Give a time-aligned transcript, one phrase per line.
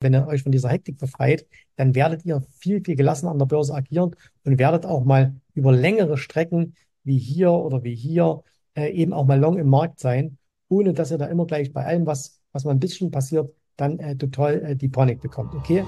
[0.00, 1.46] wenn ihr euch von dieser Hektik befreit,
[1.76, 5.72] dann werdet ihr viel, viel gelassener an der Börse agieren und werdet auch mal über
[5.72, 6.74] längere Strecken
[7.04, 8.42] wie hier oder wie hier
[8.74, 10.38] äh, eben auch mal long im Markt sein,
[10.68, 13.98] ohne dass ihr da immer gleich bei allem, was, was mal ein bisschen passiert, dann
[13.98, 15.54] äh, total äh, die Panik bekommt.
[15.54, 15.84] Okay?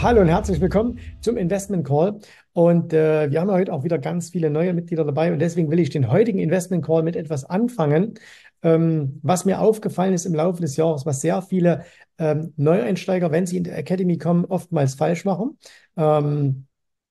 [0.00, 2.20] Hallo und herzlich willkommen zum Investment Call.
[2.52, 5.80] Und äh, wir haben heute auch wieder ganz viele neue Mitglieder dabei und deswegen will
[5.80, 8.14] ich den heutigen Investment Call mit etwas anfangen,
[8.62, 11.84] ähm, was mir aufgefallen ist im Laufe des Jahres, was sehr viele
[12.16, 15.58] ähm, Neueinsteiger, wenn sie in die Academy kommen, oftmals falsch machen.
[15.96, 16.68] Ähm,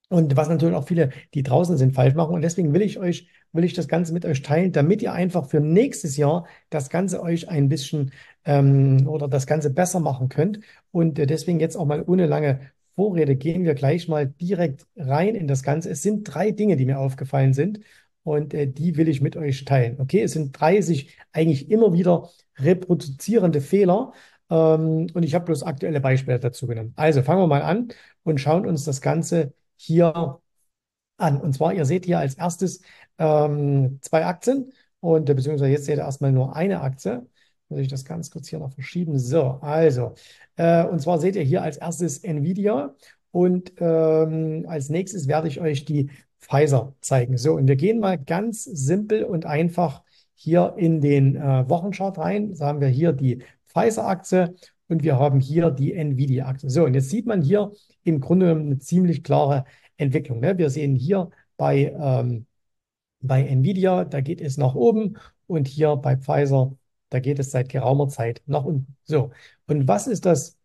[0.09, 2.33] und was natürlich auch viele, die draußen sind, falsch machen.
[2.33, 5.49] Und deswegen will ich euch, will ich das Ganze mit euch teilen, damit ihr einfach
[5.49, 8.13] für nächstes Jahr das Ganze euch ein bisschen
[8.45, 10.61] ähm, oder das Ganze besser machen könnt.
[10.91, 12.61] Und äh, deswegen jetzt auch mal ohne lange
[12.97, 15.91] Vorrede gehen wir gleich mal direkt rein in das Ganze.
[15.91, 17.79] Es sind drei Dinge, die mir aufgefallen sind
[18.23, 19.99] und äh, die will ich mit euch teilen.
[20.01, 24.13] Okay, es sind drei sich eigentlich immer wieder reproduzierende Fehler
[24.49, 26.93] ähm, und ich habe bloß aktuelle Beispiele dazu genommen.
[26.95, 27.89] Also fangen wir mal an
[28.23, 30.39] und schauen uns das Ganze hier
[31.17, 31.41] an.
[31.41, 32.81] Und zwar, ihr seht hier als erstes
[33.17, 37.27] ähm, zwei Aktien und äh, beziehungsweise jetzt seht ihr erstmal nur eine Aktie.
[37.69, 39.19] Muss ich das ganz kurz hier noch verschieben.
[39.19, 40.13] So, also,
[40.55, 42.95] äh, und zwar seht ihr hier als erstes Nvidia
[43.31, 46.09] und ähm, als nächstes werde ich euch die
[46.39, 47.37] Pfizer zeigen.
[47.37, 52.53] So, und wir gehen mal ganz simpel und einfach hier in den äh, Wochenchart rein.
[52.55, 54.55] Da haben wir hier die Pfizer-Aktie
[54.87, 56.69] und wir haben hier die Nvidia-Aktie.
[56.69, 57.71] So, und jetzt sieht man hier
[58.03, 59.65] im Grunde eine ziemlich klare
[59.97, 60.39] Entwicklung.
[60.39, 60.57] Ne?
[60.57, 62.45] Wir sehen hier bei, ähm,
[63.19, 66.77] bei Nvidia, da geht es nach oben und hier bei Pfizer
[67.09, 68.95] da geht es seit geraumer Zeit nach unten.
[69.05, 69.31] So.
[69.67, 70.57] Und was ist das?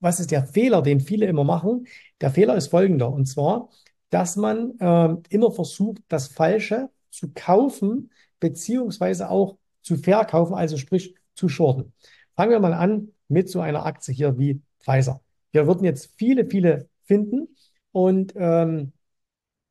[0.00, 1.86] Was ist der Fehler, den viele immer machen?
[2.20, 3.10] Der Fehler ist folgender.
[3.12, 3.68] Und zwar,
[4.10, 11.14] dass man äh, immer versucht, das Falsche zu kaufen, beziehungsweise auch zu verkaufen, also sprich
[11.34, 11.92] zu shorten.
[12.36, 15.20] Fangen wir mal an mit so einer Aktie hier wie Pfizer.
[15.52, 17.48] Wir würden jetzt viele, viele finden
[17.92, 18.92] und ähm,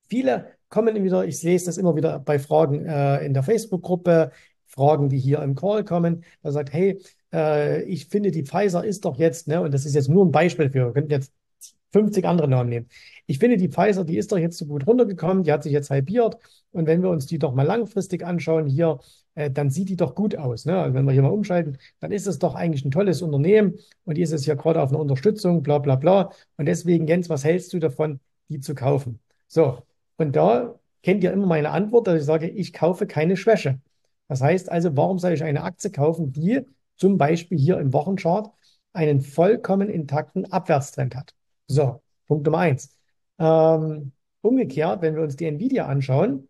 [0.09, 4.31] viele kommen wieder, ich lese das immer wieder bei Fragen äh, in der Facebook-Gruppe,
[4.67, 6.23] Fragen, die hier im Call kommen.
[6.43, 6.99] Da sagt, hey,
[7.33, 10.31] äh, ich finde, die Pfizer ist doch jetzt, ne, und das ist jetzt nur ein
[10.31, 11.33] Beispiel für, wir könnten jetzt
[11.93, 12.89] 50 andere Namen nehmen.
[13.25, 15.89] Ich finde, die Pfizer, die ist doch jetzt so gut runtergekommen, die hat sich jetzt
[15.89, 16.37] halbiert.
[16.71, 18.99] Und wenn wir uns die doch mal langfristig anschauen hier,
[19.35, 20.65] äh, dann sieht die doch gut aus.
[20.65, 20.77] Ne?
[20.79, 24.15] Also wenn wir hier mal umschalten, dann ist es doch eigentlich ein tolles Unternehmen und
[24.17, 26.31] die ist es hier gerade auf einer Unterstützung, bla bla bla.
[26.57, 29.19] Und deswegen, Jens, was hältst du davon, die zu kaufen?
[29.47, 29.83] So,
[30.17, 33.79] und da kennt ihr immer meine Antwort, dass ich sage, ich kaufe keine Schwäche.
[34.27, 36.61] Das heißt also, warum soll ich eine Aktie kaufen, die
[36.97, 38.51] zum Beispiel hier im Wochenchart
[38.93, 41.33] einen vollkommen intakten Abwärtstrend hat?
[41.67, 42.95] So, Punkt Nummer eins.
[43.39, 44.11] Ähm,
[44.41, 46.49] umgekehrt, wenn wir uns die Nvidia anschauen,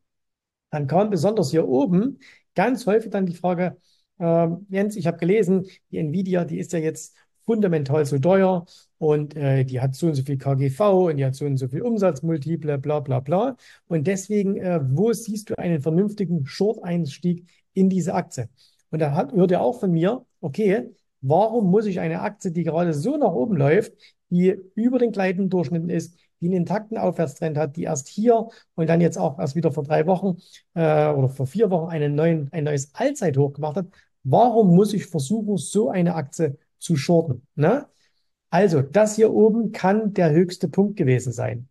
[0.71, 2.19] dann kam besonders hier oben
[2.55, 3.77] ganz häufig dann die Frage,
[4.19, 7.15] äh, Jens, ich habe gelesen, die Nvidia, die ist ja jetzt
[7.45, 8.65] fundamental so teuer
[8.97, 11.67] und äh, die hat so und so viel KGV und die hat so und so
[11.69, 13.55] viel Umsatzmultiple, bla bla bla.
[13.87, 17.45] Und deswegen, äh, wo siehst du einen vernünftigen Short-Einstieg
[17.77, 18.49] in diese Aktie.
[18.89, 22.93] Und da hört er auch von mir, okay, warum muss ich eine Aktie, die gerade
[22.93, 23.93] so nach oben läuft,
[24.29, 28.87] die über den gleitenden Durchschnitt ist, die einen intakten Aufwärtstrend hat, die erst hier und
[28.87, 30.37] dann jetzt auch erst wieder vor drei Wochen
[30.73, 33.87] äh, oder vor vier Wochen einen neuen, ein neues Allzeithoch gemacht hat,
[34.23, 37.47] warum muss ich versuchen, so eine Aktie zu shorten?
[37.55, 37.87] Ne?
[38.49, 41.69] Also, das hier oben kann der höchste Punkt gewesen sein.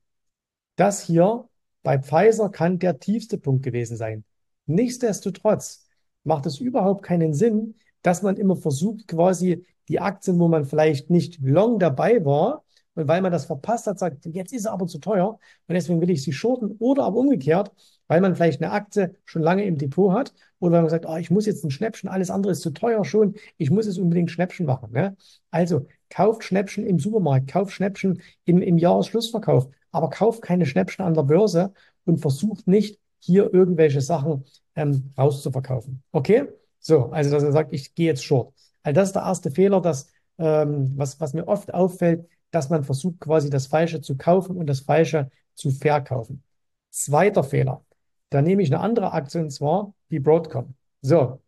[0.77, 1.49] Das hier
[1.83, 4.25] bei Pfizer kann der tiefste Punkt gewesen sein.
[4.67, 5.86] Nichtsdestotrotz
[6.27, 11.11] macht es überhaupt keinen Sinn, dass man immer versucht, quasi die Aktien, wo man vielleicht
[11.11, 12.65] nicht long dabei war,
[12.97, 15.39] und weil man das verpasst hat, sagt, jetzt ist er aber zu teuer
[15.69, 16.77] und deswegen will ich sie shorten.
[16.79, 17.71] Oder aber umgekehrt,
[18.09, 21.17] weil man vielleicht eine Aktie schon lange im Depot hat oder weil man sagt, oh,
[21.17, 24.31] ich muss jetzt ein Schnäppchen, alles andere ist zu teuer schon, ich muss es unbedingt
[24.31, 24.93] Schnäppchen machen.
[24.93, 25.15] Ne?
[25.51, 31.13] Also kauft Schnäppchen im Supermarkt, kauft Schnäppchen im, im Jahresschlussverkauf, aber kauft keine Schnäppchen an
[31.15, 31.75] der Börse
[32.07, 34.45] und versucht nicht, hier irgendwelche Sachen
[34.77, 36.03] ähm, rauszuverkaufen.
[36.13, 36.49] Okay?
[36.79, 38.55] So, also dass er sagt, ich gehe jetzt short.
[38.83, 40.09] Also das ist der erste Fehler, dass,
[40.39, 44.67] ähm, was, was mir oft auffällt, dass man versucht, quasi das Falsche zu kaufen und
[44.67, 46.43] das Falsche zu verkaufen.
[46.91, 47.85] Zweiter Fehler.
[48.31, 50.75] Da nehme ich eine andere Aktie und zwar die Broadcom.
[51.03, 51.41] So.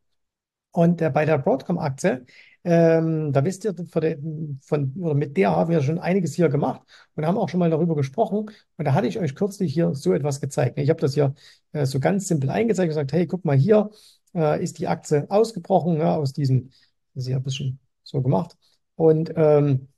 [0.72, 2.24] Und äh, bei der Broadcom-Aktie,
[2.70, 4.18] ähm, da wisst ihr, von, der,
[4.60, 6.82] von, oder mit der haben wir schon einiges hier gemacht
[7.14, 8.50] und haben auch schon mal darüber gesprochen.
[8.76, 10.78] Und da hatte ich euch kürzlich hier so etwas gezeigt.
[10.78, 11.34] Ich habe das hier
[11.72, 13.88] äh, so ganz simpel eingezeigt und gesagt, hey, guck mal, hier
[14.34, 16.68] äh, ist die Aktie ausgebrochen ja, aus diesem,
[17.14, 18.54] das ist ja ein bisschen so gemacht.
[18.96, 19.88] Und ähm,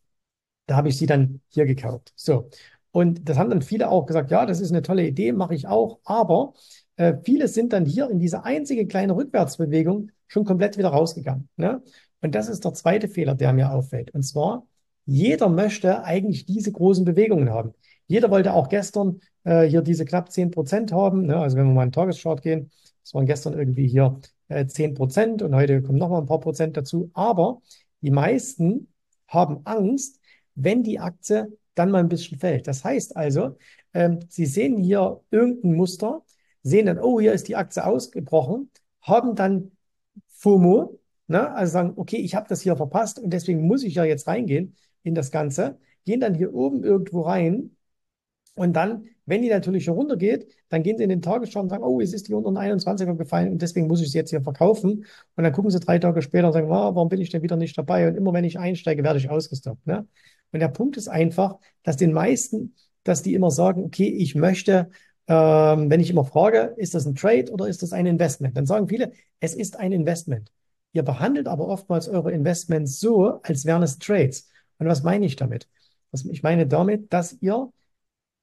[0.67, 2.13] da habe ich sie dann hier gekauft.
[2.15, 2.51] So.
[2.93, 5.67] Und das haben dann viele auch gesagt, ja, das ist eine tolle Idee, mache ich
[5.67, 5.99] auch.
[6.05, 6.55] Aber
[6.95, 11.49] äh, viele sind dann hier in diese einzige kleine Rückwärtsbewegung schon komplett wieder rausgegangen.
[11.57, 11.83] Ne?
[12.21, 14.13] Und das ist der zweite Fehler, der mir auffällt.
[14.13, 14.67] Und zwar,
[15.07, 17.75] jeder möchte eigentlich diese großen Bewegungen haben.
[18.07, 21.27] Jeder wollte auch gestern äh, hier diese knapp 10 Prozent haben.
[21.27, 21.37] Ne?
[21.37, 22.71] Also wenn wir mal in den Tageschart gehen,
[23.03, 26.41] das waren gestern irgendwie hier äh, 10 Prozent und heute kommen noch mal ein paar
[26.41, 27.11] Prozent dazu.
[27.15, 27.61] Aber
[28.03, 28.89] die meisten
[29.29, 30.21] haben Angst,
[30.55, 32.67] wenn die Aktie dann mal ein bisschen fällt.
[32.67, 33.57] Das heißt also,
[33.95, 36.23] ähm, Sie sehen hier irgendein Muster,
[36.63, 38.71] sehen dann, oh, hier ist die Aktie ausgebrochen,
[39.03, 39.73] haben dann
[40.29, 40.99] FOMO,
[41.31, 41.55] ne?
[41.55, 44.77] also sagen, okay, ich habe das hier verpasst und deswegen muss ich ja jetzt reingehen
[45.03, 47.77] in das Ganze, gehen dann hier oben irgendwo rein
[48.57, 51.83] und dann, wenn die natürlich schon runtergeht, dann gehen sie in den Tagesschau und sagen,
[51.83, 54.43] oh, es ist die unter den 21er gefallen und deswegen muss ich sie jetzt hier
[54.43, 55.07] verkaufen.
[55.37, 57.57] Und dann gucken sie drei Tage später und sagen, oh, warum bin ich denn wieder
[57.57, 58.09] nicht dabei?
[58.09, 59.87] Und immer wenn ich einsteige, werde ich ausgestoppt.
[59.87, 60.07] Ne?
[60.53, 62.75] Und der Punkt ist einfach, dass den meisten,
[63.05, 64.91] dass die immer sagen, okay, ich möchte,
[65.29, 68.57] ähm, wenn ich immer frage, ist das ein Trade oder ist das ein Investment?
[68.57, 70.51] Dann sagen viele, es ist ein Investment.
[70.93, 74.49] Ihr behandelt aber oftmals eure Investments so, als wären es Trades.
[74.79, 75.69] Und was meine ich damit?
[76.31, 77.71] Ich meine damit, dass ihr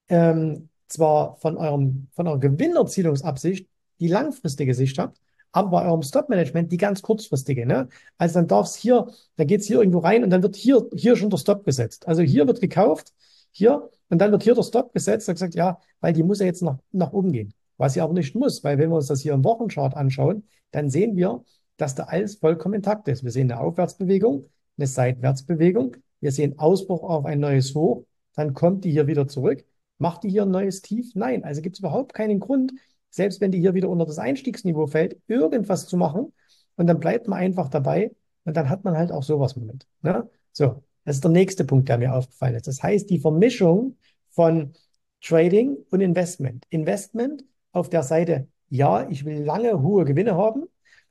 [0.08, 3.68] ähm, zwar von eurem, von eurer Gewinnerzielungsabsicht
[4.00, 5.20] die langfristige Sicht habt,
[5.52, 7.66] aber bei eurem Stop-Management die ganz kurzfristige.
[7.66, 7.88] Ne?
[8.16, 10.86] Also dann darf es hier, dann geht es hier irgendwo rein und dann wird hier,
[10.94, 12.06] hier schon der Stop gesetzt.
[12.08, 13.12] Also hier wird gekauft,
[13.50, 16.46] hier, und dann wird hier der Stop gesetzt und gesagt, ja, weil die muss ja
[16.46, 17.52] jetzt nach, nach oben gehen.
[17.76, 20.90] Was sie aber nicht muss, weil wenn wir uns das hier im Wochenchart anschauen, dann
[20.90, 21.44] sehen wir,
[21.78, 23.24] dass da alles vollkommen intakt ist.
[23.24, 28.04] Wir sehen eine Aufwärtsbewegung, eine Seitwärtsbewegung, wir sehen Ausbruch auf ein neues Hoch,
[28.34, 29.64] dann kommt die hier wieder zurück.
[29.98, 31.14] Macht die hier ein neues Tief?
[31.14, 32.72] Nein, also gibt es überhaupt keinen Grund,
[33.10, 36.32] selbst wenn die hier wieder unter das Einstiegsniveau fällt, irgendwas zu machen
[36.76, 38.12] und dann bleibt man einfach dabei
[38.44, 39.86] und dann hat man halt auch sowas Moment.
[40.02, 40.28] Ne?
[40.52, 42.66] So, das ist der nächste Punkt, der mir aufgefallen ist.
[42.66, 43.96] Das heißt, die Vermischung
[44.30, 44.72] von
[45.20, 46.64] Trading und Investment.
[46.70, 50.68] Investment auf der Seite, ja, ich will lange hohe Gewinne haben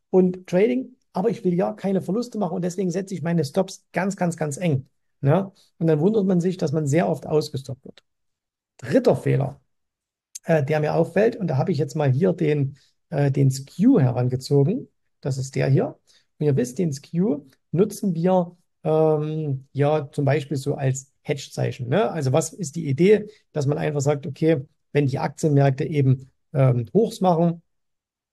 [0.09, 3.85] und Trading, aber ich will ja keine Verluste machen und deswegen setze ich meine Stops
[3.91, 4.87] ganz, ganz, ganz eng.
[5.21, 5.51] Ne?
[5.79, 8.03] Und dann wundert man sich, dass man sehr oft ausgestoppt wird.
[8.77, 9.59] Dritter Fehler,
[10.43, 12.77] äh, der mir auffällt, und da habe ich jetzt mal hier den,
[13.09, 14.87] äh, den Skew herangezogen.
[15.21, 15.97] Das ist der hier.
[16.39, 21.89] Und ihr wisst, den Skew nutzen wir ähm, ja zum Beispiel so als Hedge-Zeichen.
[21.89, 22.09] Ne?
[22.11, 26.85] Also was ist die Idee, dass man einfach sagt, okay, wenn die Aktienmärkte eben ähm,
[26.93, 27.63] Hochs machen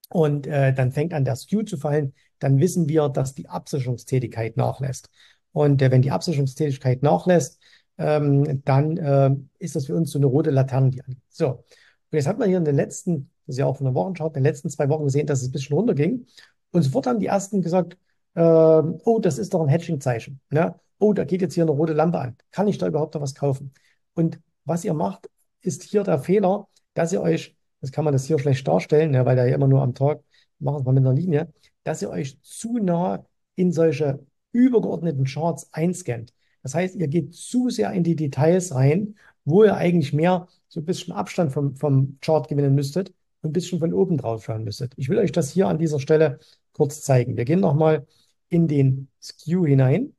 [0.09, 4.57] und äh, dann fängt an der Skew zu fallen, dann wissen wir, dass die Absicherungstätigkeit
[4.57, 5.09] nachlässt.
[5.51, 7.59] Und äh, wenn die Absicherungstätigkeit nachlässt,
[7.97, 11.21] ähm, dann äh, ist das für uns so eine rote Laterne, die angeht.
[11.29, 11.63] So, und
[12.11, 14.33] jetzt hat man hier in den letzten, das ist ja auch von der Wochenschau, in
[14.33, 16.25] den letzten zwei Wochen gesehen, dass es ein bisschen runterging.
[16.71, 17.97] Und sofort haben die ersten gesagt,
[18.35, 20.39] äh, oh, das ist doch ein Hedging-Zeichen.
[20.49, 20.75] Ne?
[20.99, 22.37] Oh, da geht jetzt hier eine rote Lampe an.
[22.51, 23.73] Kann ich da überhaupt noch was kaufen?
[24.13, 25.29] Und was ihr macht,
[25.61, 27.54] ist hier der Fehler, dass ihr euch,
[27.85, 30.23] das kann man das hier schlecht darstellen, ne, weil da ja immer nur am Tag,
[30.57, 31.53] machen es mal mit einer Linie,
[31.83, 33.23] dass ihr euch zu nah
[33.53, 36.33] in solche übergeordneten Charts einscannt.
[36.63, 40.79] Das heißt, ihr geht zu sehr in die Details rein, wo ihr eigentlich mehr so
[40.79, 43.09] ein bisschen Abstand vom, vom Chart gewinnen müsstet
[43.43, 44.93] und ein bisschen von oben drauf schauen müsstet.
[44.97, 46.39] Ich will euch das hier an dieser Stelle
[46.73, 47.37] kurz zeigen.
[47.37, 48.07] Wir gehen nochmal
[48.49, 50.15] in den Skew hinein.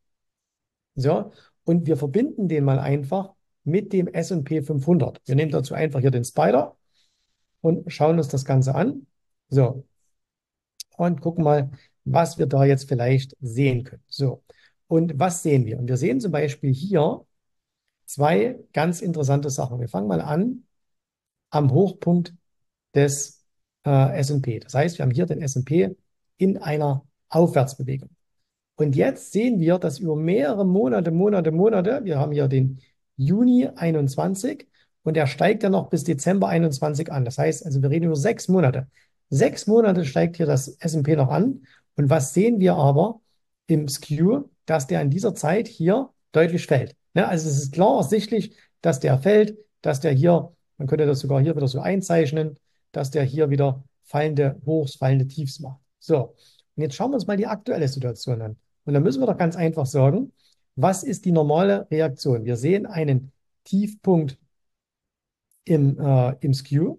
[0.94, 1.32] So,
[1.64, 3.34] und wir verbinden den mal einfach
[3.64, 5.20] mit dem S&P 500.
[5.24, 6.76] Wir nehmen dazu einfach hier den Spider
[7.60, 9.06] und schauen uns das Ganze an.
[9.48, 9.84] So,
[10.96, 11.70] und gucken mal,
[12.04, 14.02] was wir da jetzt vielleicht sehen können.
[14.08, 14.42] So,
[14.88, 15.78] und was sehen wir?
[15.78, 17.24] Und wir sehen zum Beispiel hier
[18.06, 19.80] zwei ganz interessante Sachen.
[19.80, 20.64] Wir fangen mal an
[21.50, 22.34] am Hochpunkt
[22.94, 23.44] des
[23.84, 24.60] äh, S&P.
[24.60, 25.96] Das heißt, wir haben hier den S&P
[26.38, 28.10] in einer Aufwärtsbewegung.
[28.76, 32.80] Und jetzt sehen wir, dass über mehrere Monate, Monate, Monate, wir haben hier den
[33.16, 34.68] Juni 21
[35.06, 37.24] und der steigt ja noch bis Dezember 21 an.
[37.24, 38.88] Das heißt, also wir reden über sechs Monate.
[39.30, 41.66] Sechs Monate steigt hier das S&P noch an.
[41.96, 43.20] Und was sehen wir aber
[43.66, 44.44] im Skew?
[44.66, 46.94] dass der in dieser Zeit hier deutlich fällt.
[47.14, 47.26] Ne?
[47.26, 51.40] Also es ist klar ersichtlich, dass der fällt, dass der hier, man könnte das sogar
[51.40, 52.58] hier wieder so einzeichnen,
[52.92, 55.80] dass der hier wieder fallende Hochs, fallende Tiefs macht.
[55.98, 56.34] So,
[56.76, 58.56] und jetzt schauen wir uns mal die aktuelle Situation an.
[58.84, 60.32] Und da müssen wir doch ganz einfach sagen,
[60.76, 62.44] was ist die normale Reaktion?
[62.44, 63.32] Wir sehen einen
[63.64, 64.38] Tiefpunkt
[65.66, 66.96] im, äh, im Skew.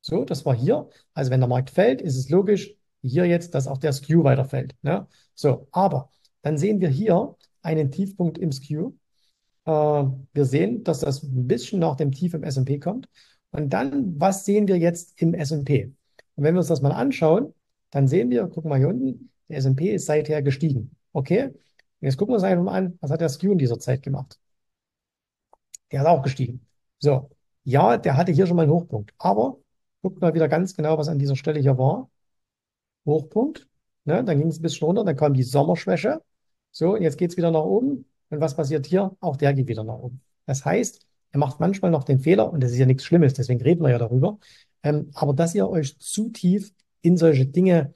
[0.00, 0.88] So, das war hier.
[1.14, 4.76] Also wenn der Markt fällt, ist es logisch, hier jetzt, dass auch der Skew weiterfällt.
[4.82, 5.06] Ne?
[5.34, 6.10] So, aber
[6.42, 8.92] dann sehen wir hier einen Tiefpunkt im Skew.
[9.64, 13.08] Äh, wir sehen, dass das ein bisschen nach dem Tief im S&P kommt.
[13.50, 15.92] Und dann, was sehen wir jetzt im S&P?
[16.36, 17.54] Und wenn wir uns das mal anschauen,
[17.90, 20.96] dann sehen wir, gucken wir hier unten, der S&P ist seither gestiegen.
[21.12, 21.46] Okay?
[21.46, 21.54] Und
[22.00, 24.38] jetzt gucken wir uns einfach mal an, was hat der Skew in dieser Zeit gemacht?
[25.90, 26.66] Der ist auch gestiegen.
[26.98, 27.30] So,
[27.68, 29.12] ja, der hatte hier schon mal einen Hochpunkt.
[29.18, 29.58] Aber
[30.02, 32.10] guckt mal wieder ganz genau, was an dieser Stelle hier war.
[33.06, 33.68] Hochpunkt.
[34.04, 34.24] ne?
[34.24, 36.22] Dann ging es ein bisschen runter, dann kam die Sommerschwäche.
[36.70, 38.06] So, und jetzt geht es wieder nach oben.
[38.30, 39.14] Und was passiert hier?
[39.20, 40.22] Auch der geht wieder nach oben.
[40.46, 43.60] Das heißt, er macht manchmal noch den Fehler, und das ist ja nichts Schlimmes, deswegen
[43.60, 44.38] reden wir ja darüber,
[44.82, 46.72] ähm, aber dass ihr euch zu tief
[47.02, 47.92] in solche Dinge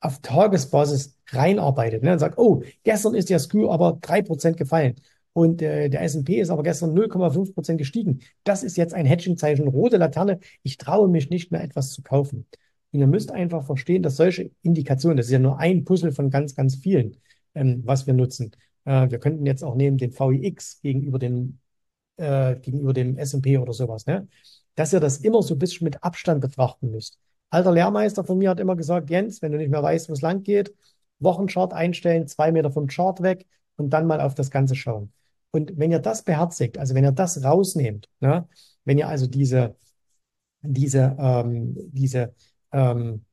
[0.00, 4.96] auf Tagesbasis reinarbeitet ne, und sagt, oh, gestern ist der SKU aber 3% gefallen
[5.38, 8.22] und äh, der S&P ist aber gestern 0,5% gestiegen.
[8.42, 10.40] Das ist jetzt ein Hedging-Zeichen, rote Laterne.
[10.64, 12.44] Ich traue mich nicht mehr etwas zu kaufen.
[12.90, 16.30] Und ihr müsst einfach verstehen, dass solche Indikationen, das ist ja nur ein Puzzle von
[16.30, 17.18] ganz, ganz vielen,
[17.54, 18.50] ähm, was wir nutzen.
[18.84, 21.60] Äh, wir könnten jetzt auch nehmen den VIX gegenüber dem,
[22.16, 24.26] äh, gegenüber dem S&P oder sowas, ne?
[24.74, 27.16] dass ihr das immer so ein bisschen mit Abstand betrachten müsst.
[27.50, 30.20] Alter Lehrmeister von mir hat immer gesagt, Jens, wenn du nicht mehr weißt, wo es
[30.20, 30.74] lang geht,
[31.20, 35.12] Wochenchart einstellen, zwei Meter vom Chart weg und dann mal auf das Ganze schauen.
[35.50, 38.46] Und wenn ihr das beherzigt, also wenn ihr das rausnehmt, ne,
[38.84, 39.76] wenn ihr also diese,
[40.62, 42.34] diese, ähm, diese,
[42.72, 43.24] ähm,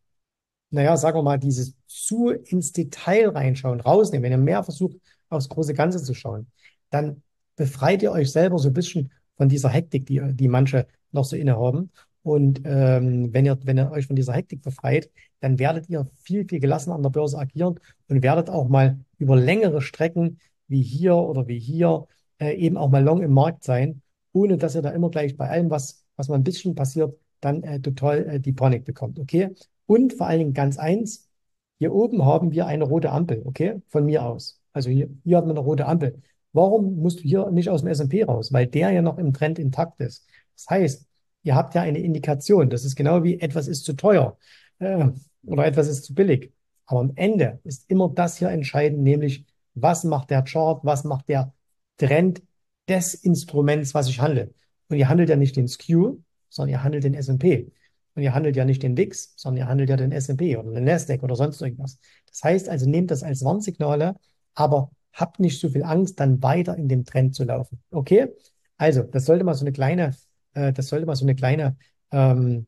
[0.70, 4.98] naja, sagen wir mal, dieses zu ins Detail reinschauen, rausnehmen, wenn ihr mehr versucht,
[5.30, 6.48] aufs große Ganze zu schauen,
[6.90, 7.22] dann
[7.56, 11.36] befreit ihr euch selber so ein bisschen von dieser Hektik, die, die manche noch so
[11.36, 11.92] innehaben.
[12.24, 16.48] Und ähm, wenn ihr, wenn ihr euch von dieser Hektik befreit, dann werdet ihr viel,
[16.48, 21.16] viel gelassener an der Börse agieren und werdet auch mal über längere Strecken wie hier
[21.16, 22.08] oder wie hier
[22.40, 24.02] äh, eben auch mal long im Markt sein,
[24.34, 27.64] ohne dass ihr da immer gleich bei allem, was, was mal ein bisschen passiert, dann
[27.64, 29.20] äh, total äh, die Panik bekommt.
[29.20, 29.52] Okay?
[29.86, 31.30] Und vor allen Dingen ganz eins,
[31.78, 33.82] hier oben haben wir eine rote Ampel, okay?
[33.88, 34.62] Von mir aus.
[34.74, 36.22] Also hier, hier hat man eine rote Ampel.
[36.54, 38.54] Warum musst du hier nicht aus dem S&P raus?
[38.54, 40.26] Weil der ja noch im Trend intakt ist.
[40.56, 41.06] Das heißt,
[41.44, 42.70] ihr habt ja eine Indikation.
[42.70, 44.38] Das ist genau wie etwas ist zu teuer
[44.80, 45.08] äh,
[45.46, 46.54] oder etwas ist zu billig.
[46.86, 49.46] Aber am Ende ist immer das hier entscheidend, nämlich
[49.76, 51.54] was macht der Chart, was macht der
[51.98, 52.42] Trend
[52.88, 54.54] des Instruments, was ich handle.
[54.90, 56.18] Und ihr handelt ja nicht den Skew,
[56.50, 57.72] sondern ihr handelt den S&P.
[58.16, 60.86] Und ihr handelt ja nicht den VIX, sondern ihr handelt ja den S&P oder den
[60.86, 62.00] Nasdaq oder sonst irgendwas.
[62.28, 64.16] Das heißt also, nehmt das als Warnsignale,
[64.54, 67.82] aber habt nicht so viel Angst, dann weiter in dem Trend zu laufen.
[67.92, 68.30] Okay?
[68.78, 70.16] Also, das sollte mal so eine kleine,
[70.54, 71.78] äh, das sollte mal so eine kleine,
[72.12, 72.68] ähm,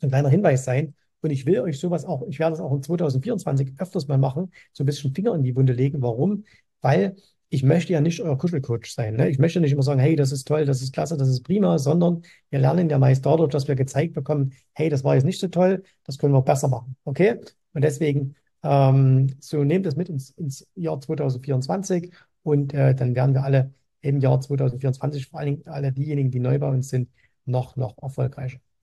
[0.00, 0.94] ein kleiner Hinweis sein.
[1.24, 4.52] Und ich will euch sowas auch, ich werde das auch in 2024 öfters mal machen,
[4.72, 6.02] so ein bisschen Finger in die Wunde legen.
[6.02, 6.44] Warum?
[6.82, 7.16] Weil
[7.48, 9.16] ich möchte ja nicht euer Kuschelcoach sein.
[9.16, 9.30] Ne?
[9.30, 11.78] Ich möchte nicht immer sagen, hey, das ist toll, das ist klasse, das ist prima,
[11.78, 15.40] sondern wir lernen ja meist dadurch, dass wir gezeigt bekommen, hey, das war jetzt nicht
[15.40, 16.96] so toll, das können wir besser machen.
[17.04, 17.40] Okay?
[17.72, 22.12] Und deswegen, ähm, so nehmt das mit ins, ins Jahr 2024
[22.42, 26.40] und äh, dann werden wir alle im Jahr 2024, vor allen Dingen alle diejenigen, die
[26.40, 27.08] neu bei uns sind,
[27.46, 28.58] noch, noch erfolgreicher.